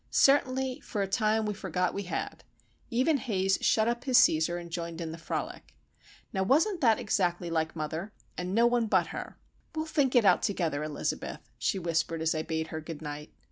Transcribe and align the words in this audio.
Certainly, 0.09 0.79
for 0.79 1.03
a 1.03 1.07
time 1.07 1.45
we 1.45 1.53
forgot 1.53 1.93
we 1.93 2.05
had! 2.09 2.43
Even 2.89 3.17
Haze 3.17 3.59
shut 3.61 3.87
up 3.87 4.05
his 4.05 4.17
Cæsar, 4.17 4.59
and 4.59 4.71
joined 4.71 4.99
in 4.99 5.11
the 5.11 5.17
frolic. 5.19 5.75
Now 6.33 6.41
wasn't 6.41 6.81
that 6.81 6.97
exactly 6.97 7.51
like 7.51 7.75
mother,—and 7.75 8.55
no 8.55 8.65
one 8.65 8.87
but 8.87 9.09
her? 9.13 9.37
"We'll 9.75 9.85
think 9.85 10.15
it 10.15 10.25
out 10.25 10.41
together, 10.41 10.83
Elizabeth," 10.83 11.41
she 11.59 11.77
whispered, 11.77 12.23
as 12.23 12.33
I 12.33 12.41
bade 12.41 12.69
her 12.69 12.81
good 12.81 13.03
night. 13.03 13.31